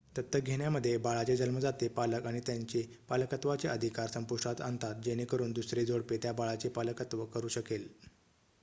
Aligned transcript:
दत्तक 0.15 0.43
घेण्यामध्ये 0.43 0.95
बाळाचे 0.97 1.35
जन्मदाते 1.37 1.87
पालक 1.89 2.25
त्यांचे 2.47 2.81
पालकत्वाचे 3.09 3.67
अधिकार 3.67 4.07
संपुष्टात 4.09 4.61
आणतात 4.61 5.03
जेणेकरून 5.03 5.51
दुसरे 5.51 5.85
जोडपे 5.85 6.17
त्या 6.17 6.33
बाळाचे 6.33 6.69
पालकत्व 6.71 7.25
करू 7.27 7.47
शकेल 7.49 7.87